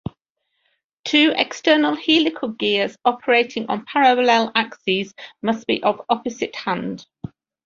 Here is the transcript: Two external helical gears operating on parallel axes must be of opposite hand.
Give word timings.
Two 1.05 1.31
external 1.37 1.95
helical 1.95 2.49
gears 2.49 2.97
operating 3.05 3.67
on 3.69 3.85
parallel 3.85 4.51
axes 4.55 5.13
must 5.43 5.67
be 5.67 5.83
of 5.83 6.01
opposite 6.09 6.55
hand. 6.55 7.05